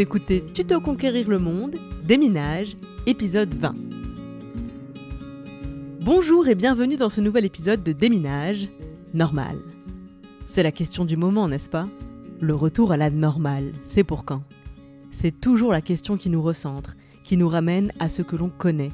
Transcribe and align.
Écoutez 0.00 0.44
Tuto 0.54 0.80
Conquérir 0.80 1.28
le 1.28 1.40
Monde, 1.40 1.74
Déminage, 2.04 2.76
épisode 3.06 3.52
20. 3.56 3.74
Bonjour 6.02 6.46
et 6.46 6.54
bienvenue 6.54 6.96
dans 6.96 7.10
ce 7.10 7.20
nouvel 7.20 7.44
épisode 7.44 7.82
de 7.82 7.90
Déminage, 7.90 8.68
normal. 9.12 9.58
C'est 10.44 10.62
la 10.62 10.70
question 10.70 11.04
du 11.04 11.16
moment, 11.16 11.48
n'est-ce 11.48 11.68
pas? 11.68 11.88
Le 12.40 12.54
retour 12.54 12.92
à 12.92 12.96
la 12.96 13.10
normale, 13.10 13.72
c'est 13.86 14.04
pour 14.04 14.24
quand? 14.24 14.44
C'est 15.10 15.40
toujours 15.40 15.72
la 15.72 15.80
question 15.80 16.16
qui 16.16 16.30
nous 16.30 16.42
recentre, 16.42 16.94
qui 17.24 17.36
nous 17.36 17.48
ramène 17.48 17.90
à 17.98 18.08
ce 18.08 18.22
que 18.22 18.36
l'on 18.36 18.50
connaît, 18.50 18.92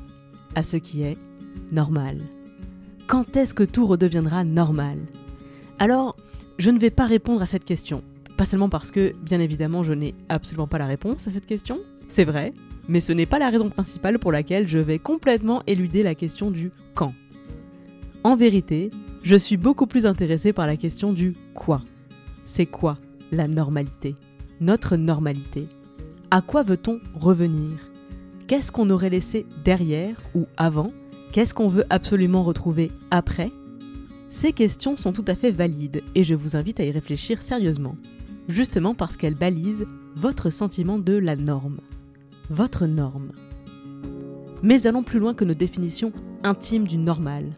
à 0.54 0.62
ce 0.62 0.78
qui 0.78 1.02
est 1.02 1.18
normal. 1.70 2.22
Quand 3.08 3.36
est-ce 3.36 3.52
que 3.52 3.64
tout 3.64 3.86
redeviendra 3.86 4.42
normal? 4.42 5.00
Alors, 5.78 6.16
je 6.56 6.70
ne 6.70 6.78
vais 6.78 6.88
pas 6.88 7.04
répondre 7.04 7.42
à 7.42 7.46
cette 7.46 7.66
question. 7.66 8.02
Pas 8.36 8.44
seulement 8.44 8.68
parce 8.68 8.90
que, 8.90 9.14
bien 9.22 9.40
évidemment, 9.40 9.84
je 9.84 9.92
n'ai 9.92 10.14
absolument 10.28 10.66
pas 10.66 10.78
la 10.78 10.86
réponse 10.86 11.26
à 11.28 11.30
cette 11.30 11.46
question, 11.46 11.80
c'est 12.08 12.24
vrai, 12.24 12.52
mais 12.88 13.00
ce 13.00 13.12
n'est 13.12 13.26
pas 13.26 13.38
la 13.38 13.50
raison 13.50 13.70
principale 13.70 14.18
pour 14.18 14.32
laquelle 14.32 14.66
je 14.66 14.78
vais 14.78 14.98
complètement 14.98 15.62
éluder 15.66 16.02
la 16.02 16.14
question 16.14 16.50
du 16.50 16.70
quand. 16.94 17.14
En 18.24 18.36
vérité, 18.36 18.90
je 19.22 19.36
suis 19.36 19.56
beaucoup 19.56 19.86
plus 19.86 20.06
intéressée 20.06 20.52
par 20.52 20.66
la 20.66 20.76
question 20.76 21.12
du 21.12 21.34
quoi. 21.54 21.80
C'est 22.44 22.66
quoi 22.66 22.96
la 23.30 23.48
normalité? 23.48 24.14
Notre 24.60 24.96
normalité? 24.96 25.68
À 26.30 26.40
quoi 26.40 26.62
veut-on 26.62 27.00
revenir? 27.14 27.90
Qu'est-ce 28.46 28.72
qu'on 28.72 28.90
aurait 28.90 29.10
laissé 29.10 29.46
derrière 29.64 30.20
ou 30.34 30.46
avant? 30.56 30.92
Qu'est-ce 31.32 31.54
qu'on 31.54 31.68
veut 31.68 31.84
absolument 31.88 32.42
retrouver 32.42 32.90
après? 33.10 33.50
Ces 34.28 34.52
questions 34.52 34.96
sont 34.96 35.12
tout 35.12 35.24
à 35.28 35.34
fait 35.34 35.52
valides 35.52 36.02
et 36.14 36.24
je 36.24 36.34
vous 36.34 36.56
invite 36.56 36.80
à 36.80 36.84
y 36.84 36.90
réfléchir 36.90 37.40
sérieusement 37.40 37.96
justement 38.48 38.94
parce 38.94 39.16
qu'elle 39.16 39.34
balise 39.34 39.86
votre 40.14 40.50
sentiment 40.50 40.98
de 40.98 41.14
la 41.14 41.36
norme. 41.36 41.80
Votre 42.50 42.86
norme. 42.86 43.32
Mais 44.62 44.86
allons 44.86 45.02
plus 45.02 45.18
loin 45.18 45.34
que 45.34 45.44
nos 45.44 45.54
définitions 45.54 46.12
intimes 46.42 46.86
du 46.86 46.98
normal. 46.98 47.52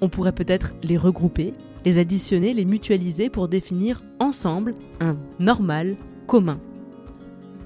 On 0.00 0.08
pourrait 0.08 0.32
peut-être 0.32 0.74
les 0.82 0.96
regrouper, 0.96 1.52
les 1.84 1.98
additionner, 1.98 2.54
les 2.54 2.64
mutualiser 2.64 3.30
pour 3.30 3.48
définir 3.48 4.02
ensemble 4.18 4.74
un 5.00 5.16
normal 5.38 5.96
commun. 6.26 6.58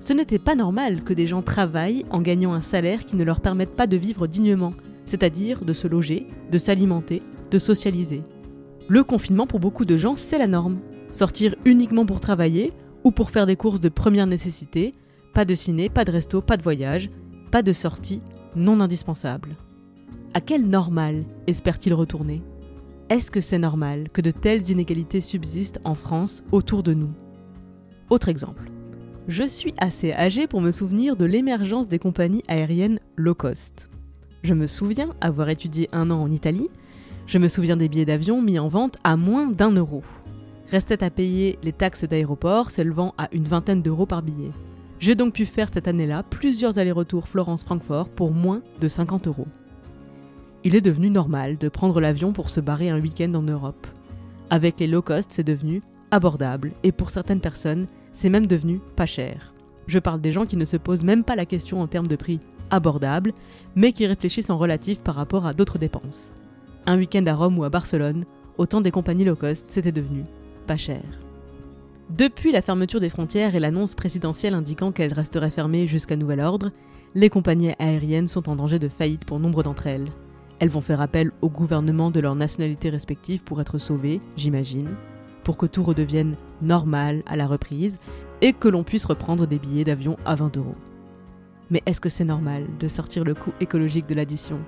Ce 0.00 0.12
n'était 0.12 0.38
pas 0.38 0.54
normal 0.54 1.02
que 1.02 1.14
des 1.14 1.26
gens 1.26 1.42
travaillent 1.42 2.04
en 2.10 2.20
gagnant 2.20 2.52
un 2.52 2.60
salaire 2.60 3.06
qui 3.06 3.16
ne 3.16 3.24
leur 3.24 3.40
permette 3.40 3.74
pas 3.74 3.86
de 3.86 3.96
vivre 3.96 4.26
dignement, 4.26 4.74
c'est-à-dire 5.04 5.64
de 5.64 5.72
se 5.72 5.88
loger, 5.88 6.28
de 6.52 6.58
s'alimenter, 6.58 7.22
de 7.50 7.58
socialiser. 7.58 8.22
Le 8.88 9.02
confinement 9.02 9.48
pour 9.48 9.58
beaucoup 9.58 9.84
de 9.84 9.96
gens, 9.96 10.14
c'est 10.14 10.38
la 10.38 10.46
norme. 10.46 10.78
Sortir 11.10 11.56
uniquement 11.64 12.06
pour 12.06 12.20
travailler 12.20 12.72
ou 13.02 13.10
pour 13.10 13.30
faire 13.30 13.46
des 13.46 13.56
courses 13.56 13.80
de 13.80 13.88
première 13.88 14.28
nécessité, 14.28 14.92
pas 15.34 15.44
de 15.44 15.56
ciné, 15.56 15.88
pas 15.88 16.04
de 16.04 16.12
resto, 16.12 16.40
pas 16.40 16.56
de 16.56 16.62
voyage, 16.62 17.10
pas 17.50 17.62
de 17.62 17.72
sortie 17.72 18.22
non 18.54 18.80
indispensable. 18.80 19.56
À 20.34 20.40
quel 20.40 20.68
normal 20.68 21.24
espère-t-il 21.48 21.94
retourner? 21.94 22.42
Est-ce 23.08 23.32
que 23.32 23.40
c'est 23.40 23.58
normal 23.58 24.08
que 24.12 24.20
de 24.20 24.30
telles 24.30 24.70
inégalités 24.70 25.20
subsistent 25.20 25.80
en 25.84 25.94
France 25.94 26.44
autour 26.52 26.84
de 26.84 26.94
nous? 26.94 27.10
Autre 28.08 28.28
exemple. 28.28 28.70
Je 29.26 29.44
suis 29.44 29.74
assez 29.78 30.12
âgé 30.12 30.46
pour 30.46 30.60
me 30.60 30.70
souvenir 30.70 31.16
de 31.16 31.24
l'émergence 31.24 31.88
des 31.88 31.98
compagnies 31.98 32.44
aériennes 32.46 33.00
low 33.16 33.34
cost. 33.34 33.90
Je 34.44 34.54
me 34.54 34.68
souviens 34.68 35.12
avoir 35.20 35.48
étudié 35.48 35.88
un 35.90 36.12
an 36.12 36.22
en 36.22 36.30
Italie, 36.30 36.68
je 37.26 37.38
me 37.38 37.48
souviens 37.48 37.76
des 37.76 37.88
billets 37.88 38.04
d'avion 38.04 38.40
mis 38.40 38.58
en 38.58 38.68
vente 38.68 38.96
à 39.02 39.16
moins 39.16 39.48
d'un 39.48 39.72
euro. 39.72 40.02
Restait 40.70 41.02
à 41.02 41.10
payer 41.10 41.58
les 41.62 41.72
taxes 41.72 42.04
d'aéroport 42.04 42.70
s'élevant 42.70 43.14
à 43.18 43.28
une 43.32 43.44
vingtaine 43.44 43.82
d'euros 43.82 44.06
par 44.06 44.22
billet. 44.22 44.52
J'ai 45.00 45.14
donc 45.14 45.34
pu 45.34 45.44
faire 45.44 45.68
cette 45.72 45.88
année-là 45.88 46.22
plusieurs 46.22 46.78
allers-retours 46.78 47.28
Florence-Francfort 47.28 48.08
pour 48.08 48.30
moins 48.30 48.62
de 48.80 48.88
50 48.88 49.26
euros. 49.26 49.48
Il 50.64 50.74
est 50.74 50.80
devenu 50.80 51.10
normal 51.10 51.58
de 51.58 51.68
prendre 51.68 52.00
l'avion 52.00 52.32
pour 52.32 52.48
se 52.48 52.60
barrer 52.60 52.90
un 52.90 53.00
week-end 53.00 53.32
en 53.34 53.42
Europe. 53.42 53.86
Avec 54.50 54.78
les 54.78 54.86
low 54.86 55.02
cost, 55.02 55.32
c'est 55.32 55.44
devenu 55.44 55.80
abordable 56.12 56.72
et 56.84 56.92
pour 56.92 57.10
certaines 57.10 57.40
personnes, 57.40 57.86
c'est 58.12 58.30
même 58.30 58.46
devenu 58.46 58.80
pas 58.94 59.06
cher. 59.06 59.52
Je 59.88 59.98
parle 59.98 60.20
des 60.20 60.32
gens 60.32 60.46
qui 60.46 60.56
ne 60.56 60.64
se 60.64 60.76
posent 60.76 61.04
même 61.04 61.24
pas 61.24 61.36
la 61.36 61.46
question 61.46 61.80
en 61.80 61.86
termes 61.88 62.08
de 62.08 62.16
prix 62.16 62.40
abordable, 62.70 63.32
mais 63.74 63.92
qui 63.92 64.06
réfléchissent 64.06 64.50
en 64.50 64.58
relatif 64.58 65.00
par 65.00 65.14
rapport 65.14 65.46
à 65.46 65.52
d'autres 65.52 65.78
dépenses. 65.78 66.32
Un 66.88 66.98
week-end 66.98 67.26
à 67.26 67.34
Rome 67.34 67.58
ou 67.58 67.64
à 67.64 67.68
Barcelone, 67.68 68.24
autant 68.58 68.80
des 68.80 68.92
compagnies 68.92 69.24
low 69.24 69.34
cost, 69.34 69.66
c'était 69.68 69.90
devenu 69.90 70.22
pas 70.68 70.76
cher. 70.76 71.02
Depuis 72.10 72.52
la 72.52 72.62
fermeture 72.62 73.00
des 73.00 73.10
frontières 73.10 73.56
et 73.56 73.60
l'annonce 73.60 73.96
présidentielle 73.96 74.54
indiquant 74.54 74.92
qu'elles 74.92 75.12
resteraient 75.12 75.50
fermées 75.50 75.88
jusqu'à 75.88 76.14
nouvel 76.14 76.38
ordre, 76.38 76.70
les 77.16 77.28
compagnies 77.28 77.74
aériennes 77.80 78.28
sont 78.28 78.48
en 78.48 78.54
danger 78.54 78.78
de 78.78 78.88
faillite 78.88 79.24
pour 79.24 79.40
nombre 79.40 79.64
d'entre 79.64 79.88
elles. 79.88 80.08
Elles 80.60 80.68
vont 80.68 80.80
faire 80.80 81.00
appel 81.00 81.32
au 81.42 81.48
gouvernement 81.48 82.12
de 82.12 82.20
leur 82.20 82.36
nationalité 82.36 82.88
respective 82.88 83.42
pour 83.42 83.60
être 83.60 83.78
sauvées, 83.78 84.20
j'imagine, 84.36 84.94
pour 85.42 85.56
que 85.56 85.66
tout 85.66 85.82
redevienne 85.82 86.36
normal 86.62 87.24
à 87.26 87.34
la 87.34 87.46
reprise 87.46 87.98
et 88.42 88.52
que 88.52 88.68
l'on 88.68 88.84
puisse 88.84 89.06
reprendre 89.06 89.46
des 89.48 89.58
billets 89.58 89.84
d'avion 89.84 90.16
à 90.24 90.36
20 90.36 90.56
euros. 90.56 90.76
Mais 91.70 91.82
est-ce 91.84 92.00
que 92.00 92.08
c'est 92.08 92.24
normal 92.24 92.64
de 92.78 92.86
sortir 92.86 93.24
le 93.24 93.34
coût 93.34 93.52
écologique 93.60 94.08
de 94.08 94.14
l'addition? 94.14 94.60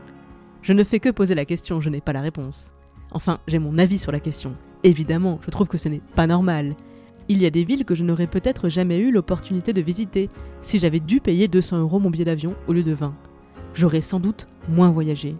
Je 0.62 0.72
ne 0.72 0.84
fais 0.84 1.00
que 1.00 1.08
poser 1.08 1.34
la 1.34 1.44
question, 1.44 1.80
je 1.80 1.90
n'ai 1.90 2.00
pas 2.00 2.12
la 2.12 2.20
réponse. 2.20 2.70
Enfin, 3.12 3.38
j'ai 3.46 3.58
mon 3.58 3.78
avis 3.78 3.98
sur 3.98 4.12
la 4.12 4.20
question. 4.20 4.52
Évidemment, 4.84 5.40
je 5.44 5.50
trouve 5.50 5.68
que 5.68 5.78
ce 5.78 5.88
n'est 5.88 6.02
pas 6.14 6.26
normal. 6.26 6.74
Il 7.28 7.38
y 7.38 7.46
a 7.46 7.50
des 7.50 7.64
villes 7.64 7.84
que 7.84 7.94
je 7.94 8.04
n'aurais 8.04 8.26
peut-être 8.26 8.68
jamais 8.68 8.98
eu 8.98 9.10
l'opportunité 9.10 9.72
de 9.72 9.80
visiter 9.80 10.28
si 10.62 10.78
j'avais 10.78 11.00
dû 11.00 11.20
payer 11.20 11.48
200 11.48 11.78
euros 11.78 11.98
mon 11.98 12.10
billet 12.10 12.24
d'avion 12.24 12.54
au 12.66 12.72
lieu 12.72 12.82
de 12.82 12.92
20. 12.92 13.14
J'aurais 13.74 14.00
sans 14.00 14.20
doute 14.20 14.46
moins 14.68 14.90
voyagé. 14.90 15.34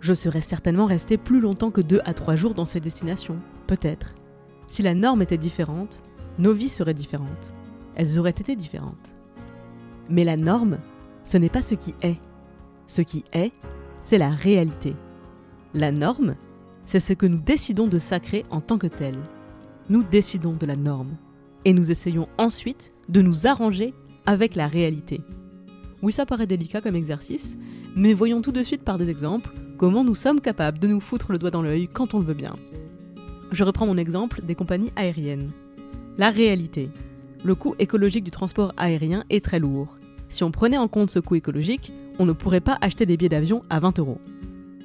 Je 0.00 0.14
serais 0.14 0.40
certainement 0.40 0.86
resté 0.86 1.16
plus 1.16 1.40
longtemps 1.40 1.70
que 1.70 1.80
2 1.80 2.00
à 2.04 2.14
3 2.14 2.36
jours 2.36 2.54
dans 2.54 2.66
ces 2.66 2.80
destinations, 2.80 3.36
peut-être. 3.66 4.14
Si 4.68 4.82
la 4.82 4.94
norme 4.94 5.22
était 5.22 5.38
différente, 5.38 6.02
nos 6.38 6.54
vies 6.54 6.68
seraient 6.68 6.94
différentes. 6.94 7.52
Elles 7.94 8.18
auraient 8.18 8.30
été 8.30 8.56
différentes. 8.56 9.12
Mais 10.08 10.24
la 10.24 10.36
norme, 10.36 10.78
ce 11.24 11.38
n'est 11.38 11.48
pas 11.48 11.62
ce 11.62 11.74
qui 11.74 11.94
est. 12.02 12.18
Ce 12.86 13.02
qui 13.02 13.24
est, 13.32 13.52
c'est 14.04 14.18
la 14.18 14.30
réalité. 14.30 14.94
La 15.74 15.92
norme, 15.92 16.34
c'est 16.86 17.00
ce 17.00 17.12
que 17.12 17.26
nous 17.26 17.40
décidons 17.40 17.86
de 17.86 17.98
sacrer 17.98 18.44
en 18.50 18.60
tant 18.60 18.78
que 18.78 18.86
tel. 18.86 19.16
Nous 19.88 20.02
décidons 20.02 20.52
de 20.52 20.66
la 20.66 20.76
norme. 20.76 21.16
Et 21.64 21.72
nous 21.72 21.90
essayons 21.90 22.28
ensuite 22.38 22.92
de 23.08 23.22
nous 23.22 23.46
arranger 23.46 23.94
avec 24.26 24.54
la 24.54 24.66
réalité. 24.66 25.20
Oui, 26.02 26.12
ça 26.12 26.26
paraît 26.26 26.46
délicat 26.46 26.80
comme 26.80 26.96
exercice, 26.96 27.56
mais 27.94 28.12
voyons 28.12 28.42
tout 28.42 28.52
de 28.52 28.62
suite 28.62 28.82
par 28.82 28.98
des 28.98 29.08
exemples 29.08 29.52
comment 29.78 30.04
nous 30.04 30.14
sommes 30.14 30.40
capables 30.40 30.78
de 30.78 30.88
nous 30.88 31.00
foutre 31.00 31.32
le 31.32 31.38
doigt 31.38 31.50
dans 31.50 31.62
l'œil 31.62 31.88
quand 31.92 32.14
on 32.14 32.18
le 32.18 32.24
veut 32.24 32.34
bien. 32.34 32.56
Je 33.52 33.64
reprends 33.64 33.86
mon 33.86 33.96
exemple 33.96 34.42
des 34.42 34.54
compagnies 34.54 34.92
aériennes. 34.96 35.50
La 36.18 36.30
réalité. 36.30 36.90
Le 37.44 37.54
coût 37.54 37.74
écologique 37.78 38.24
du 38.24 38.30
transport 38.30 38.72
aérien 38.76 39.24
est 39.30 39.44
très 39.44 39.58
lourd. 39.58 39.96
Si 40.32 40.44
on 40.44 40.50
prenait 40.50 40.78
en 40.78 40.88
compte 40.88 41.10
ce 41.10 41.18
coût 41.18 41.34
écologique, 41.34 41.92
on 42.18 42.24
ne 42.24 42.32
pourrait 42.32 42.62
pas 42.62 42.78
acheter 42.80 43.04
des 43.04 43.18
billets 43.18 43.28
d'avion 43.28 43.62
à 43.68 43.80
20 43.80 43.98
euros. 43.98 44.18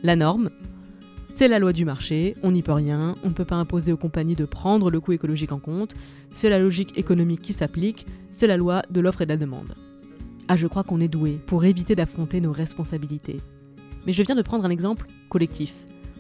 La 0.04 0.18
norme, 0.18 0.50
c'est 1.36 1.48
la 1.48 1.58
loi 1.58 1.72
du 1.72 1.86
marché, 1.86 2.36
on 2.44 2.52
n'y 2.52 2.62
peut 2.62 2.74
rien, 2.74 3.16
on 3.24 3.30
ne 3.30 3.34
peut 3.34 3.46
pas 3.46 3.56
imposer 3.56 3.94
aux 3.94 3.98
compagnies 3.98 4.36
de 4.36 4.44
prendre 4.44 4.92
le 4.92 5.00
coût 5.00 5.14
écologique 5.14 5.54
en 5.54 5.60
compte, 5.60 5.96
c'est 6.32 6.50
la 6.50 6.60
logique 6.60 6.98
économique 6.98 7.42
qui 7.42 7.54
s'applique, 7.54 8.06
c'est 8.30 8.46
la 8.46 8.58
loi 8.58 8.82
de 8.92 9.00
l'offre 9.00 9.22
et 9.22 9.26
de 9.26 9.32
la 9.32 9.38
demande. 9.38 9.74
Ah, 10.50 10.58
je 10.58 10.68
crois 10.68 10.84
qu'on 10.84 11.00
est 11.00 11.08
doué 11.08 11.40
pour 11.46 11.64
éviter 11.64 11.96
d'affronter 11.96 12.42
nos 12.42 12.52
responsabilités. 12.52 13.40
Mais 14.06 14.12
je 14.12 14.24
viens 14.24 14.36
de 14.36 14.42
prendre 14.42 14.66
un 14.66 14.70
exemple 14.70 15.08
collectif. 15.30 15.74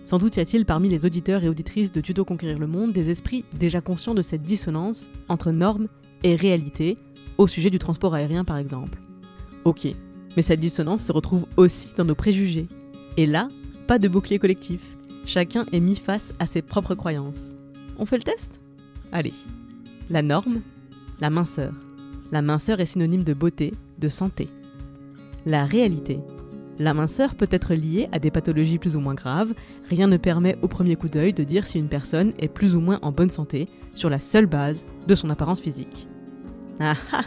Sans 0.06 0.19
doute 0.19 0.38
y 0.38 0.39
a-t-il 0.39 0.65
parmi 0.65 0.88
les 0.88 1.06
auditeurs 1.06 1.44
et 1.44 1.50
auditrices 1.50 1.91
de 1.91 2.00
Tuto 2.00 2.23
Conquérir 2.23 2.59
le 2.59 2.68
Monde 2.68 2.94
des 2.94 3.09
esprits 3.09 3.44
déjà 3.59 3.81
conscients 3.81 4.15
de 4.15 4.21
cette 4.21 4.44
dissonance 4.44 5.09
entre 5.27 5.51
normes 5.51 5.89
et 6.23 6.35
réalité, 6.35 6.95
au 7.38 7.47
sujet 7.47 7.69
du 7.69 7.77
transport 7.77 8.13
aérien 8.13 8.45
par 8.45 8.57
exemple. 8.57 8.97
Ok, 9.67 9.85
mais 10.37 10.43
cette 10.43 10.61
dissonance 10.61 11.03
se 11.03 11.11
retrouve 11.11 11.45
aussi 11.57 11.91
dans 11.97 12.05
nos 12.05 12.15
préjugés. 12.15 12.67
Et 13.17 13.25
là, 13.25 13.49
pas 13.85 13.99
de 13.99 14.07
bouclier 14.07 14.39
collectif. 14.39 14.79
Chacun 15.25 15.65
est 15.73 15.81
mis 15.81 15.97
face 15.97 16.33
à 16.39 16.45
ses 16.45 16.61
propres 16.61 16.95
croyances. 16.95 17.49
On 17.97 18.05
fait 18.05 18.15
le 18.15 18.23
test? 18.23 18.61
Allez. 19.11 19.33
La 20.09 20.21
norme, 20.21 20.61
la 21.19 21.29
minceur. 21.29 21.73
La 22.31 22.41
minceur 22.41 22.79
est 22.79 22.85
synonyme 22.85 23.25
de 23.25 23.33
beauté, 23.33 23.73
de 23.99 24.07
santé. 24.07 24.47
La 25.45 25.65
réalité. 25.65 26.21
La 26.79 26.93
minceur 26.93 27.35
peut 27.35 27.49
être 27.51 27.73
liée 27.73 28.07
à 28.13 28.19
des 28.19 28.31
pathologies 28.31 28.79
plus 28.79 28.95
ou 28.95 29.01
moins 29.01 29.15
graves. 29.15 29.53
Rien 29.89 30.07
ne 30.07 30.15
permet 30.15 30.57
au 30.61 30.69
premier 30.69 30.95
coup 30.95 31.09
d'œil 31.09 31.33
de 31.33 31.43
dire 31.43 31.67
si 31.67 31.77
une 31.77 31.89
personne 31.89 32.31
est 32.39 32.47
plus 32.47 32.77
ou 32.77 32.79
moins 32.79 32.99
en 33.01 33.11
bonne 33.11 33.29
santé 33.29 33.67
sur 33.93 34.09
la 34.09 34.19
seule 34.19 34.45
base 34.45 34.85
de 35.07 35.13
son 35.13 35.29
apparence 35.29 35.59
physique. 35.59 36.07
Ah 36.79 36.95
ah 37.11 37.23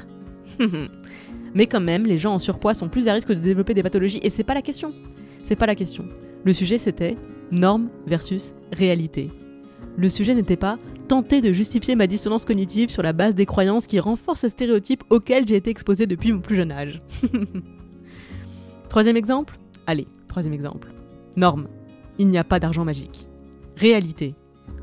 Mais 1.54 1.66
quand 1.66 1.80
même, 1.80 2.06
les 2.06 2.18
gens 2.18 2.34
en 2.34 2.38
surpoids 2.38 2.74
sont 2.74 2.88
plus 2.88 3.08
à 3.08 3.12
risque 3.12 3.28
de 3.28 3.34
développer 3.34 3.74
des 3.74 3.82
pathologies 3.82 4.20
et 4.22 4.30
c'est 4.30 4.44
pas 4.44 4.54
la 4.54 4.62
question. 4.62 4.92
C'est 5.44 5.56
pas 5.56 5.66
la 5.66 5.74
question. 5.74 6.04
Le 6.44 6.52
sujet 6.52 6.78
c'était 6.78 7.16
norme 7.50 7.88
versus 8.06 8.52
réalité. 8.72 9.30
Le 9.96 10.08
sujet 10.08 10.34
n'était 10.34 10.56
pas 10.56 10.78
tenter 11.08 11.40
de 11.40 11.52
justifier 11.52 11.96
ma 11.96 12.06
dissonance 12.06 12.44
cognitive 12.44 12.88
sur 12.88 13.02
la 13.02 13.12
base 13.12 13.34
des 13.34 13.46
croyances 13.46 13.88
qui 13.88 13.98
renforcent 13.98 14.44
les 14.44 14.50
stéréotypes 14.50 15.02
auxquels 15.10 15.46
j'ai 15.46 15.56
été 15.56 15.70
exposé 15.70 16.06
depuis 16.06 16.32
mon 16.32 16.40
plus 16.40 16.54
jeune 16.54 16.70
âge. 16.70 16.98
troisième 18.88 19.16
exemple 19.16 19.58
Allez, 19.86 20.06
troisième 20.28 20.54
exemple. 20.54 20.88
Norme. 21.36 21.66
Il 22.18 22.28
n'y 22.28 22.38
a 22.38 22.44
pas 22.44 22.60
d'argent 22.60 22.84
magique. 22.84 23.26
Réalité. 23.76 24.34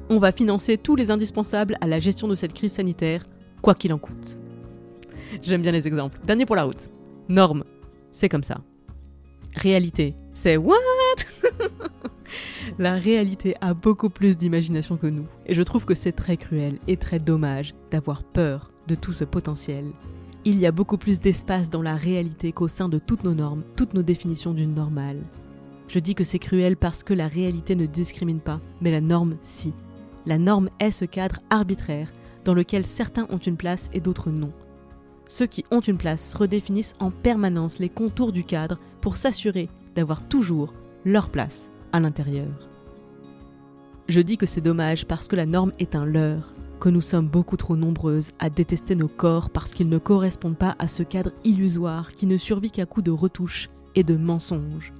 On 0.09 0.19
va 0.19 0.31
financer 0.31 0.77
tous 0.77 0.95
les 0.95 1.11
indispensables 1.11 1.77
à 1.79 1.87
la 1.87 1.99
gestion 1.99 2.27
de 2.27 2.35
cette 2.35 2.53
crise 2.53 2.73
sanitaire, 2.73 3.25
quoi 3.61 3.73
qu'il 3.73 3.93
en 3.93 3.97
coûte. 3.97 4.37
J'aime 5.41 5.61
bien 5.61 5.71
les 5.71 5.87
exemples. 5.87 6.19
Dernier 6.25 6.45
pour 6.45 6.55
la 6.55 6.63
route. 6.63 6.89
Norme. 7.29 7.63
C'est 8.11 8.29
comme 8.29 8.43
ça. 8.43 8.61
Réalité. 9.55 10.13
C'est 10.33 10.57
what? 10.57 10.75
La 12.79 12.95
réalité 12.95 13.55
a 13.61 13.73
beaucoup 13.73 14.09
plus 14.09 14.37
d'imagination 14.37 14.97
que 14.97 15.07
nous, 15.07 15.25
et 15.45 15.53
je 15.53 15.63
trouve 15.63 15.85
que 15.85 15.95
c'est 15.95 16.11
très 16.11 16.37
cruel 16.37 16.79
et 16.87 16.97
très 16.97 17.19
dommage 17.19 17.73
d'avoir 17.91 18.23
peur 18.23 18.71
de 18.87 18.95
tout 18.95 19.13
ce 19.13 19.23
potentiel. 19.23 19.91
Il 20.45 20.59
y 20.59 20.65
a 20.65 20.71
beaucoup 20.71 20.97
plus 20.97 21.19
d'espace 21.19 21.69
dans 21.69 21.81
la 21.81 21.95
réalité 21.95 22.51
qu'au 22.51 22.67
sein 22.67 22.89
de 22.89 22.99
toutes 22.99 23.23
nos 23.23 23.33
normes, 23.33 23.63
toutes 23.75 23.93
nos 23.93 24.03
définitions 24.03 24.53
d'une 24.53 24.75
normale. 24.75 25.23
Je 25.87 25.99
dis 25.99 26.15
que 26.15 26.23
c'est 26.23 26.39
cruel 26.39 26.77
parce 26.77 27.03
que 27.03 27.13
la 27.13 27.27
réalité 27.27 27.75
ne 27.75 27.85
discrimine 27.85 28.39
pas, 28.41 28.59
mais 28.81 28.91
la 28.91 29.01
norme 29.01 29.37
si. 29.41 29.73
La 30.25 30.37
norme 30.37 30.69
est 30.79 30.91
ce 30.91 31.05
cadre 31.05 31.39
arbitraire 31.49 32.11
dans 32.43 32.53
lequel 32.53 32.85
certains 32.85 33.27
ont 33.29 33.37
une 33.37 33.57
place 33.57 33.89
et 33.93 33.99
d'autres 33.99 34.29
non. 34.29 34.51
Ceux 35.29 35.45
qui 35.45 35.65
ont 35.71 35.81
une 35.81 35.97
place 35.97 36.33
redéfinissent 36.33 36.95
en 36.99 37.11
permanence 37.11 37.79
les 37.79 37.89
contours 37.89 38.31
du 38.31 38.43
cadre 38.43 38.77
pour 39.01 39.17
s'assurer 39.17 39.69
d'avoir 39.95 40.27
toujours 40.27 40.73
leur 41.05 41.29
place 41.29 41.69
à 41.91 41.99
l'intérieur. 41.99 42.67
Je 44.07 44.21
dis 44.21 44.37
que 44.37 44.45
c'est 44.45 44.61
dommage 44.61 45.05
parce 45.05 45.27
que 45.27 45.35
la 45.35 45.45
norme 45.45 45.71
est 45.79 45.95
un 45.95 46.05
leurre, 46.05 46.53
que 46.79 46.89
nous 46.89 47.01
sommes 47.01 47.27
beaucoup 47.27 47.57
trop 47.57 47.75
nombreuses 47.75 48.31
à 48.39 48.49
détester 48.49 48.95
nos 48.95 49.07
corps 49.07 49.49
parce 49.49 49.73
qu'ils 49.73 49.89
ne 49.89 49.97
correspondent 49.97 50.57
pas 50.57 50.75
à 50.79 50.87
ce 50.87 51.03
cadre 51.03 51.31
illusoire 51.43 52.11
qui 52.13 52.25
ne 52.25 52.37
survit 52.37 52.71
qu'à 52.71 52.85
coups 52.85 53.03
de 53.03 53.11
retouches 53.11 53.67
et 53.95 54.03
de 54.03 54.15
mensonges. 54.15 54.93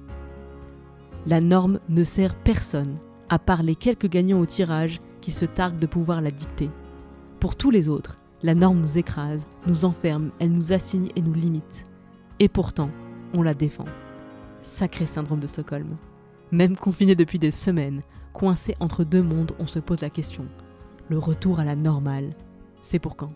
La 1.26 1.40
norme 1.40 1.80
ne 1.88 2.04
sert 2.04 2.34
personne, 2.34 2.96
à 3.28 3.38
part 3.38 3.62
les 3.62 3.76
quelques 3.76 4.08
gagnants 4.08 4.40
au 4.40 4.46
tirage 4.46 5.00
qui 5.20 5.30
se 5.30 5.44
targuent 5.44 5.78
de 5.78 5.86
pouvoir 5.86 6.20
la 6.20 6.30
dicter. 6.30 6.70
Pour 7.40 7.56
tous 7.56 7.70
les 7.70 7.88
autres, 7.88 8.16
la 8.42 8.54
norme 8.54 8.80
nous 8.80 8.98
écrase, 8.98 9.48
nous 9.66 9.84
enferme, 9.84 10.30
elle 10.38 10.52
nous 10.52 10.72
assigne 10.72 11.10
et 11.16 11.22
nous 11.22 11.34
limite. 11.34 11.84
Et 12.38 12.48
pourtant, 12.48 12.90
on 13.34 13.42
la 13.42 13.54
défend. 13.54 13.84
Sacré 14.62 15.06
syndrome 15.06 15.40
de 15.40 15.46
Stockholm. 15.46 15.96
Même 16.52 16.76
confiné 16.76 17.14
depuis 17.14 17.38
des 17.38 17.50
semaines, 17.50 18.00
coincé 18.32 18.76
entre 18.80 19.04
deux 19.04 19.22
mondes, 19.22 19.52
on 19.58 19.66
se 19.66 19.80
pose 19.80 20.02
la 20.02 20.10
question. 20.10 20.46
Le 21.08 21.18
retour 21.18 21.58
à 21.58 21.64
la 21.64 21.74
normale, 21.74 22.34
c'est 22.80 22.98
pour 22.98 23.16
quand? 23.16 23.32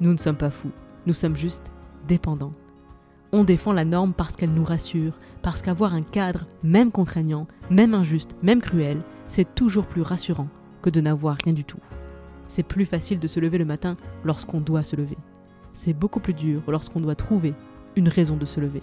Nous 0.00 0.12
ne 0.12 0.18
sommes 0.18 0.36
pas 0.36 0.50
fous, 0.50 0.72
nous 1.06 1.12
sommes 1.12 1.36
juste 1.36 1.70
dépendants. 2.08 2.52
On 3.32 3.44
défend 3.44 3.72
la 3.72 3.84
norme 3.84 4.12
parce 4.12 4.34
qu'elle 4.34 4.52
nous 4.52 4.64
rassure, 4.64 5.12
parce 5.40 5.62
qu'avoir 5.62 5.94
un 5.94 6.02
cadre, 6.02 6.46
même 6.64 6.90
contraignant, 6.90 7.46
même 7.70 7.94
injuste, 7.94 8.34
même 8.42 8.60
cruel, 8.60 9.02
c'est 9.26 9.54
toujours 9.54 9.86
plus 9.86 10.02
rassurant 10.02 10.48
que 10.82 10.90
de 10.90 11.00
n'avoir 11.00 11.36
rien 11.44 11.52
du 11.52 11.64
tout. 11.64 11.78
C'est 12.50 12.64
plus 12.64 12.84
facile 12.84 13.20
de 13.20 13.28
se 13.28 13.38
lever 13.38 13.58
le 13.58 13.64
matin 13.64 13.96
lorsqu'on 14.24 14.60
doit 14.60 14.82
se 14.82 14.96
lever. 14.96 15.16
C'est 15.72 15.92
beaucoup 15.92 16.18
plus 16.18 16.34
dur 16.34 16.64
lorsqu'on 16.66 16.98
doit 16.98 17.14
trouver 17.14 17.54
une 17.94 18.08
raison 18.08 18.36
de 18.36 18.44
se 18.44 18.58
lever. 18.58 18.82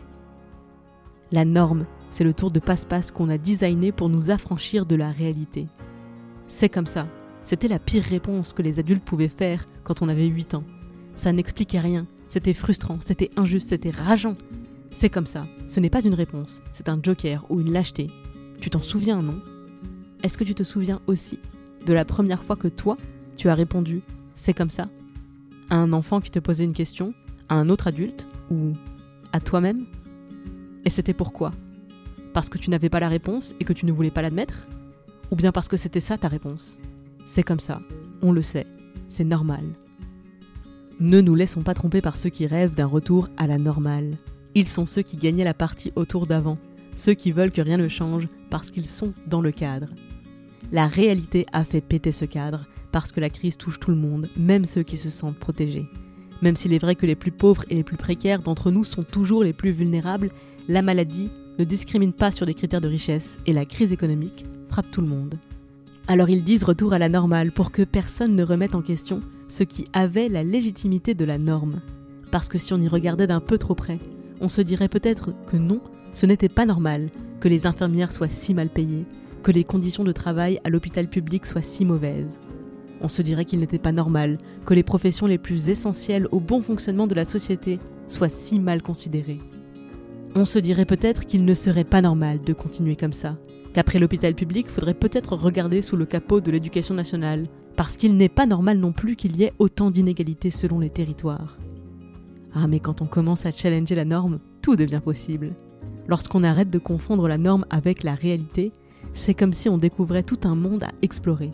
La 1.34 1.44
norme, 1.44 1.86
c'est 2.10 2.24
le 2.24 2.34
tour 2.34 2.50
de 2.50 2.62
passe-passe 2.62 3.12
qu'on 3.12 3.28
a 3.28 3.38
designé 3.38 3.92
pour 3.92 4.08
nous 4.08 4.32
affranchir 4.32 4.86
de 4.86 4.96
la 4.96 5.12
réalité. 5.12 5.68
C'est 6.48 6.70
comme 6.70 6.86
ça. 6.86 7.08
C'était 7.42 7.68
la 7.68 7.78
pire 7.78 8.04
réponse 8.04 8.54
que 8.54 8.62
les 8.62 8.80
adultes 8.80 9.04
pouvaient 9.04 9.28
faire 9.28 9.66
quand 9.84 10.02
on 10.02 10.08
avait 10.08 10.28
8 10.28 10.54
ans. 10.54 10.64
Ça 11.16 11.34
n'expliquait 11.34 11.82
rien. 11.82 12.08
C'était 12.30 12.54
frustrant, 12.54 13.00
c'était 13.06 13.32
injuste, 13.36 13.68
c'était 13.68 13.90
rageant. 13.90 14.36
C'est 14.92 15.10
comme 15.10 15.28
ça. 15.28 15.46
Ce 15.68 15.82
n'est 15.82 15.90
pas 15.90 16.06
une 16.06 16.14
réponse, 16.14 16.62
c'est 16.72 16.88
un 16.88 17.00
joker 17.04 17.46
ou 17.50 17.60
une 17.60 17.74
lâcheté. 17.74 18.08
Tu 18.62 18.70
t'en 18.70 18.82
souviens, 18.82 19.22
non? 19.22 19.42
Est-ce 20.24 20.38
que 20.38 20.46
tu 20.46 20.56
te 20.56 20.64
souviens 20.64 21.02
aussi 21.06 21.38
de 21.86 21.92
la 21.92 22.06
première 22.06 22.44
fois 22.46 22.56
que 22.56 22.70
toi, 22.70 22.96
tu 23.38 23.50
as 23.50 23.56
répondu 23.56 24.02
c'est 24.38 24.54
comme 24.54 24.70
ça. 24.70 24.88
À 25.70 25.76
un 25.76 25.92
enfant 25.92 26.22
qui 26.22 26.32
te 26.32 26.40
posait 26.40 26.64
une 26.64 26.74
question, 26.74 27.14
à 27.50 27.56
un 27.56 27.68
autre 27.68 27.88
adulte 27.88 28.28
ou 28.50 28.74
à 29.34 29.42
toi-même. 29.42 29.86
Et 30.86 30.90
c'était 30.90 31.14
pourquoi? 31.14 31.52
Parce 32.34 32.48
que 32.48 32.58
tu 32.58 32.70
n'avais 32.70 32.90
pas 32.90 33.02
la 33.02 33.10
réponse 33.10 33.56
et 33.60 33.66
que 33.66 33.74
tu 33.74 33.86
ne 33.86 33.92
voulais 33.92 34.12
pas 34.12 34.22
l'admettre? 34.22 34.68
Ou 35.32 35.36
bien 35.36 35.52
parce 35.52 35.68
que 35.68 35.76
c'était 35.76 36.00
ça 36.00 36.18
ta 36.18 36.30
réponse? 36.30 36.78
C'est 37.26 37.44
comme 37.44 37.60
ça, 37.60 37.82
on 38.22 38.32
le 38.32 38.42
sait, 38.42 38.68
c'est 39.10 39.26
normal. 39.26 39.66
Ne 41.00 41.20
nous 41.20 41.36
laissons 41.36 41.64
pas 41.64 41.74
tromper 41.74 42.00
par 42.00 42.16
ceux 42.16 42.30
qui 42.30 42.48
rêvent 42.48 42.76
d'un 42.76 42.86
retour 42.86 43.28
à 43.36 43.48
la 43.48 43.58
normale. 43.58 44.16
Ils 44.56 44.68
sont 44.68 44.86
ceux 44.86 45.02
qui 45.02 45.18
gagnaient 45.18 45.44
la 45.44 45.54
partie 45.54 45.92
autour 45.96 46.26
d'avant, 46.26 46.58
ceux 46.96 47.16
qui 47.16 47.32
veulent 47.32 47.52
que 47.52 47.62
rien 47.62 47.78
ne 47.78 47.90
change 47.90 48.28
parce 48.50 48.72
qu'ils 48.72 48.88
sont 48.88 49.14
dans 49.26 49.42
le 49.42 49.52
cadre. 49.52 49.90
La 50.72 50.88
réalité 50.88 51.46
a 51.52 51.66
fait 51.66 51.82
péter 51.82 52.12
ce 52.12 52.26
cadre 52.26 52.66
parce 52.98 53.12
que 53.12 53.20
la 53.20 53.30
crise 53.30 53.60
touche 53.60 53.80
tout 53.80 53.92
le 53.92 53.96
monde, 53.96 54.28
même 54.36 54.66
ceux 54.66 54.82
qui 54.82 54.98
se 54.98 55.12
sentent 55.12 55.38
protégés. 55.38 55.86
Même 56.42 56.56
s'il 56.56 56.74
est 56.74 56.80
vrai 56.80 56.96
que 56.96 57.06
les 57.06 57.14
plus 57.14 57.30
pauvres 57.30 57.64
et 57.70 57.76
les 57.76 57.84
plus 57.84 57.96
précaires 57.96 58.42
d'entre 58.42 58.72
nous 58.72 58.84
sont 58.84 59.04
toujours 59.04 59.44
les 59.44 59.54
plus 59.54 59.70
vulnérables, 59.70 60.32
la 60.68 60.82
maladie 60.82 61.30
ne 61.60 61.64
discrimine 61.64 62.12
pas 62.12 62.32
sur 62.32 62.48
des 62.48 62.56
critères 62.56 62.82
de 62.82 62.88
richesse 62.88 63.38
et 63.46 63.54
la 63.54 63.66
crise 63.66 63.92
économique 63.92 64.46
frappe 64.68 64.90
tout 64.90 65.02
le 65.02 65.08
monde. 65.10 65.36
Alors 66.08 66.32
ils 66.32 66.44
disent 66.44 66.64
retour 66.64 66.92
à 66.92 66.98
la 66.98 67.08
normale 67.08 67.52
pour 67.52 67.72
que 67.72 67.84
personne 67.84 68.36
ne 68.36 68.44
remette 68.44 68.74
en 68.74 68.82
question 68.82 69.22
ce 69.48 69.64
qui 69.64 69.88
avait 69.94 70.28
la 70.28 70.44
légitimité 70.44 71.14
de 71.14 71.26
la 71.26 71.38
norme. 71.38 71.82
Parce 72.32 72.50
que 72.50 72.58
si 72.58 72.74
on 72.74 72.82
y 72.82 72.88
regardait 72.88 73.28
d'un 73.28 73.42
peu 73.42 73.60
trop 73.60 73.76
près, 73.76 74.00
on 74.42 74.50
se 74.50 74.64
dirait 74.64 74.90
peut-être 74.90 75.34
que 75.52 75.58
non, 75.58 75.82
ce 76.16 76.26
n'était 76.26 76.50
pas 76.50 76.66
normal 76.66 77.12
que 77.42 77.48
les 77.48 77.68
infirmières 77.68 78.12
soient 78.12 78.28
si 78.28 78.56
mal 78.56 78.70
payées, 78.70 79.06
que 79.44 79.52
les 79.52 79.66
conditions 79.66 80.04
de 80.04 80.12
travail 80.14 80.60
à 80.64 80.72
l'hôpital 80.72 81.08
public 81.08 81.46
soient 81.46 81.62
si 81.62 81.86
mauvaises. 81.86 82.40
On 83.02 83.10
se 83.10 83.22
dirait 83.22 83.46
qu'il 83.46 83.60
n'était 83.60 83.78
pas 83.78 83.92
normal 83.92 84.38
que 84.66 84.74
les 84.74 84.84
professions 84.84 85.28
les 85.28 85.38
plus 85.38 85.70
essentielles 85.70 86.28
au 86.32 86.40
bon 86.40 86.62
fonctionnement 86.62 87.08
de 87.08 87.16
la 87.16 87.26
société 87.26 87.80
soient 88.08 88.30
si 88.30 88.60
mal 88.60 88.82
considérées. 88.82 89.40
On 90.36 90.46
se 90.46 90.60
dirait 90.60 90.86
peut-être 90.86 91.26
qu'il 91.26 91.46
ne 91.46 91.54
serait 91.54 91.84
pas 91.84 92.02
normal 92.02 92.42
de 92.42 92.54
continuer 92.54 92.96
comme 92.96 93.14
ça, 93.14 93.38
qu'après 93.74 94.00
l'hôpital 94.00 94.36
public, 94.36 94.68
faudrait 94.68 94.94
peut-être 94.94 95.36
regarder 95.36 95.82
sous 95.82 95.98
le 95.98 96.06
capot 96.06 96.42
de 96.42 96.52
l'éducation 96.52 96.96
nationale, 96.96 97.48
parce 97.76 97.98
qu'il 97.98 98.18
n'est 98.18 98.30
pas 98.30 98.46
normal 98.46 98.80
non 98.80 98.92
plus 98.92 99.16
qu'il 99.16 99.36
y 99.36 99.44
ait 99.44 99.54
autant 99.60 99.92
d'inégalités 99.92 100.52
selon 100.52 100.80
les 100.80 100.90
territoires. 100.90 101.58
Ah 102.54 102.68
mais 102.68 102.80
quand 102.80 103.02
on 103.02 103.06
commence 103.06 103.46
à 103.46 103.52
challenger 103.52 103.94
la 103.96 104.06
norme, 104.06 104.40
tout 104.62 104.76
devient 104.76 105.02
possible. 105.04 105.54
Lorsqu'on 106.08 106.44
arrête 106.44 106.70
de 106.70 106.80
confondre 106.80 107.28
la 107.28 107.38
norme 107.38 107.66
avec 107.70 108.04
la 108.04 108.16
réalité, 108.16 108.72
c'est 109.14 109.34
comme 109.34 109.54
si 109.54 109.70
on 109.70 109.78
découvrait 109.78 110.24
tout 110.24 110.40
un 110.44 110.56
monde 110.56 110.84
à 110.84 110.92
explorer. 111.02 111.52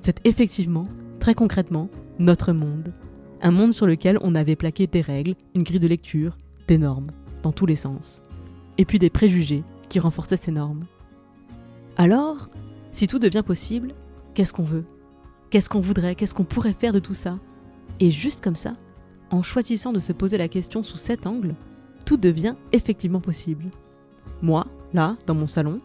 C'est 0.00 0.26
effectivement, 0.26 0.86
très 1.20 1.34
concrètement, 1.34 1.88
notre 2.18 2.52
monde. 2.52 2.92
Un 3.40 3.50
monde 3.50 3.72
sur 3.72 3.86
lequel 3.86 4.18
on 4.22 4.34
avait 4.34 4.56
plaqué 4.56 4.86
des 4.86 5.00
règles, 5.00 5.34
une 5.54 5.62
grille 5.62 5.80
de 5.80 5.86
lecture, 5.86 6.36
des 6.66 6.78
normes 6.78 7.10
dans 7.42 7.52
tous 7.52 7.66
les 7.66 7.76
sens, 7.76 8.20
et 8.78 8.84
puis 8.84 8.98
des 8.98 9.10
préjugés 9.10 9.62
qui 9.88 10.00
renforçaient 10.00 10.36
ces 10.36 10.50
normes. 10.50 10.84
Alors, 11.96 12.48
si 12.92 13.06
tout 13.06 13.18
devient 13.18 13.44
possible, 13.46 13.94
qu'est-ce 14.34 14.52
qu'on 14.52 14.64
veut? 14.64 14.84
Qu'est-ce 15.50 15.68
qu'on 15.68 15.80
voudrait? 15.80 16.14
Qu'est-ce 16.14 16.34
qu'on 16.34 16.44
pourrait 16.44 16.72
faire 16.72 16.92
de 16.92 16.98
tout 16.98 17.14
ça? 17.14 17.38
Et 18.00 18.10
juste 18.10 18.42
comme 18.42 18.56
ça, 18.56 18.74
en 19.30 19.42
choisissant 19.42 19.92
de 19.92 19.98
se 19.98 20.12
poser 20.12 20.38
la 20.38 20.48
question 20.48 20.82
sous 20.82 20.98
cet 20.98 21.26
angle, 21.26 21.54
tout 22.06 22.16
devient 22.16 22.54
effectivement 22.72 23.20
possible. 23.20 23.66
Moi, 24.42 24.66
là, 24.92 25.16
dans 25.26 25.34
mon 25.34 25.46
salon, 25.46 25.78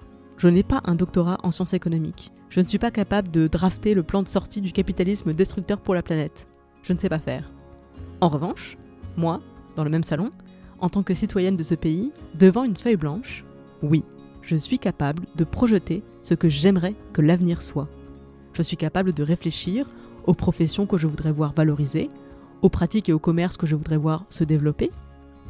je 0.43 0.49
n'ai 0.49 0.63
pas 0.63 0.81
un 0.83 0.95
doctorat 0.95 1.37
en 1.43 1.51
sciences 1.51 1.73
économiques. 1.73 2.33
Je 2.49 2.59
ne 2.59 2.65
suis 2.65 2.77
pas 2.77 2.91
capable 2.91 3.31
de 3.31 3.47
drafter 3.47 3.93
le 3.93 4.03
plan 4.03 4.23
de 4.23 4.27
sortie 4.27 4.59
du 4.59 4.73
capitalisme 4.73 5.31
destructeur 5.31 5.79
pour 5.79 5.95
la 5.95 6.03
planète. 6.03 6.47
Je 6.81 6.91
ne 6.91 6.97
sais 6.97 7.07
pas 7.07 7.19
faire. 7.19 7.49
En 8.19 8.27
revanche, 8.27 8.77
moi, 9.15 9.39
dans 9.77 9.85
le 9.85 9.89
même 9.89 10.03
salon, 10.03 10.31
en 10.81 10.89
tant 10.89 11.01
que 11.01 11.13
citoyenne 11.13 11.55
de 11.55 11.63
ce 11.63 11.75
pays, 11.75 12.11
devant 12.35 12.65
une 12.65 12.75
feuille 12.75 12.97
blanche, 12.97 13.45
oui, 13.83 14.03
je 14.41 14.57
suis 14.57 14.79
capable 14.79 15.23
de 15.37 15.45
projeter 15.45 16.03
ce 16.23 16.33
que 16.33 16.49
j'aimerais 16.49 16.95
que 17.13 17.21
l'avenir 17.21 17.61
soit. 17.61 17.87
Je 18.51 18.63
suis 18.63 18.75
capable 18.75 19.13
de 19.13 19.23
réfléchir 19.23 19.89
aux 20.25 20.33
professions 20.33 20.85
que 20.85 20.97
je 20.97 21.07
voudrais 21.07 21.31
voir 21.31 21.53
valorisées, 21.53 22.09
aux 22.61 22.69
pratiques 22.69 23.07
et 23.07 23.13
aux 23.13 23.17
commerces 23.17 23.55
que 23.55 23.65
je 23.65 23.75
voudrais 23.75 23.95
voir 23.95 24.25
se 24.27 24.43
développer, 24.43 24.91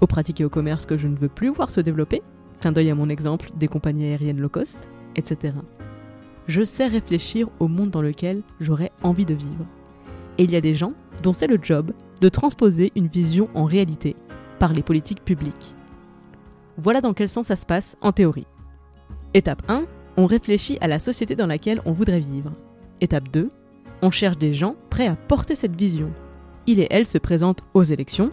aux 0.01 0.07
pratiques 0.07 0.39
et 0.39 0.45
aux 0.45 0.51
commerces 0.51 0.85
que 0.85 0.99
je 0.99 1.07
ne 1.07 1.17
veux 1.17 1.29
plus 1.29 1.49
voir 1.49 1.71
se 1.71 1.81
développer, 1.81 2.21
d'œil 2.71 2.89
à 2.89 2.95
mon 2.95 3.09
exemple 3.09 3.49
des 3.55 3.67
compagnies 3.67 4.05
aériennes 4.05 4.39
low 4.39 4.49
cost, 4.49 4.77
etc. 5.15 5.53
Je 6.47 6.63
sais 6.63 6.87
réfléchir 6.87 7.49
au 7.59 7.67
monde 7.67 7.89
dans 7.89 8.01
lequel 8.01 8.41
j'aurais 8.59 8.91
envie 9.01 9.25
de 9.25 9.33
vivre. 9.33 9.65
Et 10.37 10.43
il 10.43 10.51
y 10.51 10.55
a 10.55 10.61
des 10.61 10.73
gens 10.73 10.93
dont 11.21 11.33
c'est 11.33 11.47
le 11.47 11.59
job 11.61 11.91
de 12.21 12.29
transposer 12.29 12.91
une 12.95 13.07
vision 13.07 13.49
en 13.53 13.65
réalité 13.65 14.15
par 14.59 14.73
les 14.73 14.81
politiques 14.81 15.23
publiques. 15.23 15.75
Voilà 16.77 17.01
dans 17.01 17.13
quel 17.13 17.29
sens 17.29 17.47
ça 17.47 17.55
se 17.55 17.65
passe 17.65 17.97
en 18.01 18.11
théorie. 18.11 18.47
Étape 19.33 19.63
1, 19.67 19.85
on 20.17 20.25
réfléchit 20.25 20.77
à 20.81 20.87
la 20.87 20.99
société 20.99 21.35
dans 21.35 21.47
laquelle 21.47 21.81
on 21.85 21.91
voudrait 21.91 22.19
vivre. 22.19 22.51
Étape 23.01 23.29
2, 23.29 23.49
on 24.01 24.11
cherche 24.11 24.37
des 24.37 24.53
gens 24.53 24.75
prêts 24.89 25.07
à 25.07 25.15
porter 25.15 25.55
cette 25.55 25.75
vision. 25.75 26.11
Il 26.67 26.79
et 26.79 26.87
elle 26.89 27.05
se 27.05 27.17
présentent 27.17 27.63
aux 27.73 27.83
élections, 27.83 28.31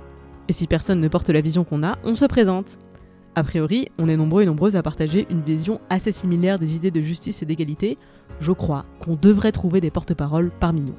et 0.49 0.53
si 0.53 0.67
personne 0.67 1.01
ne 1.01 1.09
porte 1.09 1.31
la 1.31 1.41
vision 1.41 1.65
qu'on 1.65 1.83
a, 1.83 1.97
on 2.05 2.15
se 2.15 2.25
présente. 2.25 2.79
A 3.37 3.45
priori, 3.45 3.89
on 3.99 4.09
est 4.09 4.17
nombreux 4.17 4.43
et 4.43 4.47
nombreuses 4.47 4.77
à 4.77 4.83
partager 4.83 5.27
une 5.31 5.43
vision 5.43 5.81
assez 5.89 6.11
similaire 6.11 6.59
des 6.59 6.75
idées 6.75 6.91
de 6.91 7.01
justice 7.01 7.43
et 7.43 7.47
d'égalité. 7.47 7.97
Je 8.41 8.53
crois 8.53 8.85
qu'on 8.99 9.15
devrait 9.15 9.53
trouver 9.53 9.81
des 9.81 9.91
porte-paroles 9.91 10.51
parmi 10.59 10.81
nous. 10.81 10.97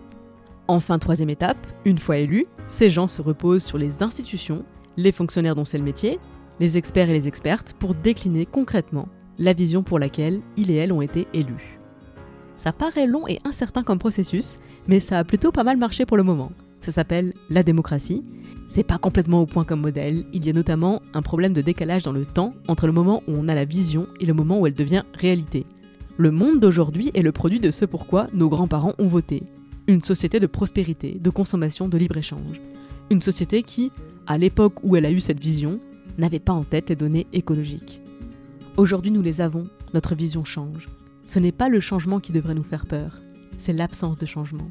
Enfin, 0.68 0.98
troisième 1.00 1.30
étape, 1.30 1.58
une 1.84 1.98
fois 1.98 2.18
élus, 2.18 2.46
ces 2.68 2.90
gens 2.90 3.08
se 3.08 3.22
reposent 3.22 3.64
sur 3.64 3.78
les 3.78 4.02
institutions, 4.02 4.64
les 4.96 5.12
fonctionnaires 5.12 5.56
dont 5.56 5.66
c'est 5.66 5.78
le 5.78 5.84
métier, 5.84 6.20
les 6.62 6.78
experts 6.78 7.10
et 7.10 7.14
les 7.14 7.28
expertes 7.28 7.76
pour 7.78 7.96
décliner 7.96 8.46
concrètement 8.46 9.10
la 9.38 9.52
vision 9.54 9.84
pour 9.84 10.00
laquelle 10.00 10.42
ils 10.56 10.72
et 10.72 10.76
elles 10.76 10.94
ont 10.94 11.02
été 11.02 11.28
élus. 11.34 11.80
Ça 12.56 12.72
paraît 12.72 13.08
long 13.08 13.28
et 13.28 13.40
incertain 13.44 13.82
comme 13.82 14.00
processus, 14.00 14.58
mais 14.88 15.00
ça 15.00 15.18
a 15.18 15.24
plutôt 15.24 15.52
pas 15.52 15.64
mal 15.64 15.78
marché 15.78 16.06
pour 16.06 16.16
le 16.16 16.24
moment. 16.24 16.52
Ça 16.82 16.92
s'appelle 16.92 17.34
la 17.50 17.64
démocratie. 17.64 18.24
C'est 18.68 18.84
pas 18.84 18.98
complètement 18.98 19.42
au 19.42 19.46
point 19.46 19.66
comme 19.66 19.82
modèle, 19.82 20.26
il 20.34 20.46
y 20.46 20.50
a 20.50 20.54
notamment 20.54 21.02
un 21.14 21.22
problème 21.22 21.54
de 21.54 21.62
décalage 21.62 22.04
dans 22.04 22.14
le 22.14 22.26
temps 22.26 22.54
entre 22.68 22.88
le 22.88 22.94
moment 22.94 23.22
où 23.28 23.34
on 23.34 23.48
a 23.48 23.56
la 23.56 23.66
vision 23.66 24.08
et 24.20 24.26
le 24.26 24.34
moment 24.34 24.60
où 24.60 24.68
elle 24.68 24.74
devient 24.74 25.04
réalité. 25.14 25.66
Le 26.18 26.32
monde 26.32 26.60
d'aujourd'hui 26.60 27.12
est 27.14 27.22
le 27.22 27.32
produit 27.32 27.60
de 27.60 27.70
ce 27.70 27.86
pourquoi 27.86 28.28
nos 28.34 28.50
grands-parents 28.50 28.96
ont 28.98 29.08
voté. 29.08 29.44
Une 29.88 30.02
société 30.02 30.40
de 30.40 30.48
prospérité, 30.48 31.18
de 31.20 31.30
consommation, 31.30 31.90
de 31.90 31.98
libre-échange. 31.98 32.62
Une 33.10 33.22
société 33.22 33.62
qui, 33.62 33.92
à 34.26 34.38
l'époque 34.38 34.76
où 34.84 34.96
elle 34.96 35.06
a 35.06 35.12
eu 35.12 35.20
cette 35.20 35.40
vision, 35.40 35.80
n'avait 36.18 36.40
pas 36.40 36.54
en 36.54 36.64
tête 36.64 36.90
les 36.90 36.96
données 36.96 37.28
écologiques. 37.34 38.02
Aujourd'hui 38.78 39.12
nous 39.12 39.22
les 39.22 39.42
avons, 39.42 39.68
notre 39.94 40.16
vision 40.16 40.46
change. 40.46 40.88
Ce 41.26 41.40
n'est 41.40 41.52
pas 41.52 41.70
le 41.70 41.80
changement 41.80 42.20
qui 42.20 42.32
devrait 42.32 42.56
nous 42.56 42.64
faire 42.64 42.86
peur, 42.86 43.22
c'est 43.58 43.74
l'absence 43.74 44.18
de 44.18 44.26
changement. 44.26 44.70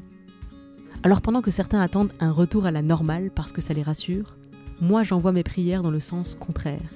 Alors 1.03 1.21
pendant 1.21 1.41
que 1.41 1.51
certains 1.51 1.81
attendent 1.81 2.13
un 2.19 2.31
retour 2.31 2.65
à 2.65 2.71
la 2.71 2.81
normale 2.81 3.31
parce 3.33 3.51
que 3.51 3.61
ça 3.61 3.73
les 3.73 3.81
rassure, 3.81 4.35
moi 4.81 5.03
j'envoie 5.03 5.31
mes 5.31 5.43
prières 5.43 5.83
dans 5.83 5.91
le 5.91 5.99
sens 5.99 6.35
contraire. 6.35 6.93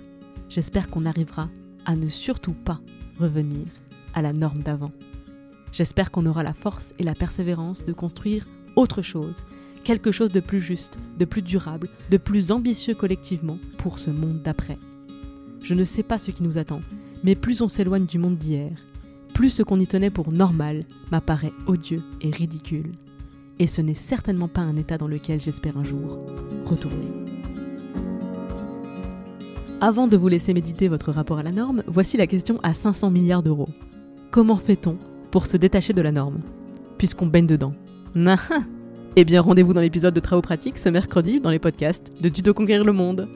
J'espère 0.50 0.90
qu'on 0.90 1.06
arrivera 1.06 1.50
à 1.86 1.96
ne 1.96 2.10
surtout 2.10 2.54
pas 2.54 2.80
revenir 3.20 3.66
à 4.14 4.22
la 4.22 4.34
norme 4.34 4.62
d'avant. 4.62 4.92
J'espère 5.72 6.12
qu'on 6.12 6.26
aura 6.26 6.44
la 6.44 6.54
force 6.54 6.94
et 7.00 7.04
la 7.04 7.16
persévérance 7.16 7.84
de 7.84 7.94
construire 7.94 8.46
autre 8.76 9.02
chose, 9.02 9.44
quelque 9.84 10.12
chose 10.12 10.32
de 10.32 10.40
plus 10.40 10.62
juste, 10.62 10.98
de 11.18 11.26
plus 11.26 11.42
durable, 11.42 11.90
de 12.10 12.18
plus 12.18 12.52
ambitieux 12.52 12.96
collectivement 12.96 13.60
pour 13.78 14.00
ce 14.00 14.10
monde 14.10 14.42
d'après. 14.42 14.78
Je 15.62 15.74
ne 15.74 15.84
sais 15.84 16.04
pas 16.04 16.18
ce 16.18 16.32
qui 16.32 16.44
nous 16.44 16.58
attend, 16.58 16.82
mais 17.24 17.36
plus 17.36 17.62
on 17.62 17.68
s'éloigne 17.68 18.06
du 18.06 18.20
monde 18.20 18.38
d'hier, 18.38 18.72
plus 19.34 19.50
ce 19.50 19.64
qu'on 19.64 19.80
y 19.80 19.88
tenait 19.88 20.10
pour 20.10 20.32
normal 20.32 20.86
m'apparaît 21.12 21.54
odieux 21.68 22.04
et 22.22 22.30
ridicule. 22.30 22.94
Et 23.60 23.68
ce 23.68 23.82
n'est 23.82 23.94
certainement 23.94 24.48
pas 24.48 24.62
un 24.62 24.76
état 24.76 24.98
dans 24.98 25.08
lequel 25.08 25.42
j'espère 25.42 25.78
un 25.78 25.84
jour 25.84 26.26
retourner. 26.66 27.08
Avant 29.82 30.08
de 30.08 30.18
vous 30.18 30.28
laisser 30.28 30.54
méditer 30.54 30.88
votre 30.88 31.12
rapport 31.12 31.40
à 31.40 31.44
la 31.44 31.52
norme, 31.52 31.84
voici 31.88 32.18
la 32.18 32.28
question 32.28 32.60
à 32.64 32.74
500 32.74 33.12
milliards 33.12 33.44
d'euros. 33.44 33.70
Comment 34.32 34.58
fait-on 34.58 34.98
pour 35.32 35.46
se 35.46 35.58
détacher 35.58 35.94
de 35.94 36.02
la 36.02 36.12
norme 36.12 36.40
Puisqu'on 36.98 37.28
baigne 37.28 37.48
dedans. 37.48 37.74
Eh 39.18 39.24
bien, 39.24 39.40
rendez-vous 39.40 39.74
dans 39.74 39.80
l'épisode 39.80 40.14
de 40.14 40.20
Travaux 40.20 40.42
pratiques 40.42 40.78
ce 40.78 40.90
mercredi 40.90 41.40
dans 41.40 41.50
les 41.50 41.60
podcasts 41.60 42.12
de 42.22 42.28
Tuto 42.28 42.54
Conquérir 42.54 42.84
le 42.84 42.92
Monde. 42.92 43.30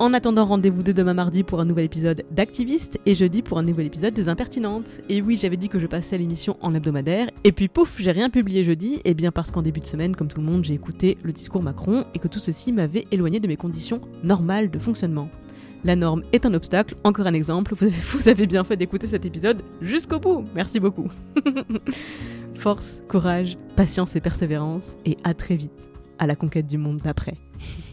En 0.00 0.14
attendant, 0.14 0.44
rendez-vous 0.44 0.84
dès 0.84 0.94
demain 0.94 1.12
mardi 1.12 1.42
pour 1.42 1.60
un 1.60 1.64
nouvel 1.64 1.84
épisode 1.84 2.24
d'Activiste 2.30 3.00
et 3.04 3.16
jeudi 3.16 3.42
pour 3.42 3.58
un 3.58 3.64
nouvel 3.64 3.86
épisode 3.86 4.14
des 4.14 4.28
Impertinentes. 4.28 5.00
Et 5.08 5.20
oui, 5.20 5.36
j'avais 5.36 5.56
dit 5.56 5.68
que 5.68 5.80
je 5.80 5.88
passais 5.88 6.16
l'émission 6.16 6.56
en 6.60 6.72
hebdomadaire, 6.72 7.26
et 7.42 7.50
puis 7.50 7.66
pouf, 7.66 7.96
j'ai 7.98 8.12
rien 8.12 8.30
publié 8.30 8.62
jeudi, 8.62 9.00
et 9.04 9.12
bien 9.12 9.32
parce 9.32 9.50
qu'en 9.50 9.60
début 9.60 9.80
de 9.80 9.86
semaine, 9.86 10.14
comme 10.14 10.28
tout 10.28 10.40
le 10.40 10.46
monde, 10.46 10.64
j'ai 10.64 10.74
écouté 10.74 11.18
le 11.24 11.32
discours 11.32 11.64
Macron 11.64 12.04
et 12.14 12.20
que 12.20 12.28
tout 12.28 12.38
ceci 12.38 12.70
m'avait 12.70 13.06
éloigné 13.10 13.40
de 13.40 13.48
mes 13.48 13.56
conditions 13.56 14.00
normales 14.22 14.70
de 14.70 14.78
fonctionnement. 14.78 15.28
La 15.82 15.96
norme 15.96 16.22
est 16.32 16.46
un 16.46 16.54
obstacle, 16.54 16.94
encore 17.02 17.26
un 17.26 17.34
exemple, 17.34 17.74
vous 17.74 18.28
avez 18.28 18.46
bien 18.46 18.62
fait 18.62 18.76
d'écouter 18.76 19.08
cet 19.08 19.26
épisode 19.26 19.62
jusqu'au 19.82 20.20
bout, 20.20 20.44
merci 20.54 20.78
beaucoup. 20.78 21.08
Force, 22.54 23.00
courage, 23.08 23.56
patience 23.74 24.14
et 24.14 24.20
persévérance, 24.20 24.94
et 25.04 25.18
à 25.24 25.34
très 25.34 25.56
vite 25.56 25.90
à 26.20 26.28
la 26.28 26.36
conquête 26.36 26.66
du 26.68 26.78
monde 26.78 27.00
d'après. 27.02 27.34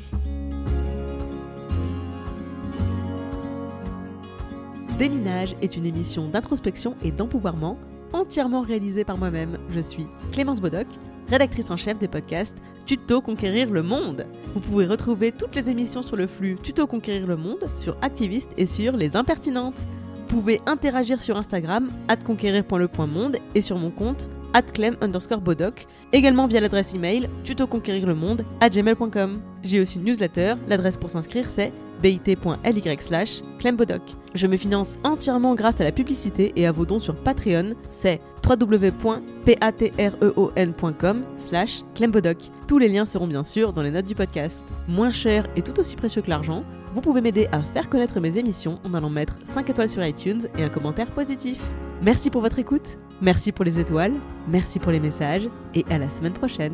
Déminage 4.97 5.57
est 5.61 5.75
une 5.75 5.85
émission 5.85 6.29
d'introspection 6.29 6.95
et 7.03 7.11
d'empouvoirment 7.11 7.77
entièrement 8.13 8.61
réalisée 8.61 9.03
par 9.03 9.17
moi-même. 9.17 9.57
Je 9.69 9.81
suis 9.81 10.07
Clémence 10.31 10.61
Bodoc, 10.61 10.87
rédactrice 11.29 11.69
en 11.69 11.75
chef 11.75 11.99
des 11.99 12.07
podcasts 12.07 12.57
Tuto 12.85 13.19
Conquérir 13.19 13.69
le 13.71 13.83
Monde. 13.83 14.25
Vous 14.53 14.61
pouvez 14.61 14.85
retrouver 14.85 15.33
toutes 15.33 15.53
les 15.53 15.69
émissions 15.69 16.01
sur 16.01 16.15
le 16.15 16.27
flux 16.27 16.55
Tuto 16.63 16.87
Conquérir 16.87 17.27
le 17.27 17.35
Monde, 17.35 17.69
sur 17.75 17.97
Activiste 18.01 18.51
et 18.55 18.65
sur 18.65 18.95
Les 18.95 19.17
Impertinentes. 19.17 19.85
Vous 20.15 20.37
pouvez 20.37 20.61
interagir 20.65 21.19
sur 21.19 21.35
Instagram, 21.35 21.89
conquérir.le.monde 22.25 23.35
et 23.53 23.61
sur 23.61 23.77
mon 23.77 23.91
compte, 23.91 24.29
clem 24.61 24.97
underscore 25.01 25.41
bodoc, 25.41 25.87
également 26.13 26.47
via 26.47 26.61
l'adresse 26.61 26.93
email 26.93 27.29
tutoconquérirlemonde 27.43 28.45
à 28.59 28.69
gmail.com. 28.69 29.41
J'ai 29.63 29.79
aussi 29.79 29.99
une 29.99 30.05
newsletter, 30.05 30.55
l'adresse 30.67 30.97
pour 30.97 31.09
s'inscrire 31.09 31.49
c'est 31.49 31.71
bit.ly 32.01 32.97
slash 32.99 33.41
clembodoc. 33.59 34.01
Je 34.33 34.47
me 34.47 34.57
finance 34.57 34.97
entièrement 35.03 35.53
grâce 35.55 35.79
à 35.81 35.83
la 35.83 35.91
publicité 35.91 36.53
et 36.55 36.65
à 36.67 36.71
vos 36.71 36.85
dons 36.85 36.99
sur 36.99 37.15
Patreon, 37.15 37.73
c'est 37.89 38.21
www.patreon.com 38.47 41.23
slash 41.37 41.83
clembodoc. 41.95 42.37
Tous 42.67 42.77
les 42.77 42.89
liens 42.89 43.05
seront 43.05 43.27
bien 43.27 43.43
sûr 43.43 43.73
dans 43.73 43.81
les 43.81 43.91
notes 43.91 44.05
du 44.05 44.15
podcast. 44.15 44.63
Moins 44.87 45.11
cher 45.11 45.45
et 45.55 45.61
tout 45.61 45.79
aussi 45.79 45.95
précieux 45.95 46.21
que 46.21 46.29
l'argent, 46.29 46.61
vous 46.93 47.01
pouvez 47.01 47.21
m'aider 47.21 47.47
à 47.51 47.61
faire 47.61 47.89
connaître 47.89 48.19
mes 48.19 48.37
émissions 48.37 48.79
en 48.85 48.93
allant 48.93 49.09
mettre 49.09 49.37
5 49.45 49.69
étoiles 49.69 49.89
sur 49.89 50.05
iTunes 50.05 50.47
et 50.57 50.63
un 50.63 50.69
commentaire 50.69 51.09
positif. 51.09 51.61
Merci 52.01 52.29
pour 52.29 52.41
votre 52.41 52.59
écoute, 52.59 52.97
merci 53.21 53.51
pour 53.51 53.65
les 53.65 53.79
étoiles, 53.79 54.13
merci 54.47 54.79
pour 54.79 54.91
les 54.91 54.99
messages 54.99 55.49
et 55.73 55.85
à 55.89 55.97
la 55.97 56.09
semaine 56.09 56.33
prochaine. 56.33 56.73